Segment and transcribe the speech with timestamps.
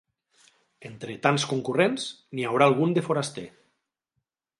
[0.89, 2.07] Entre tants concurrents,
[2.39, 3.45] n'hi haurà algun de foraster.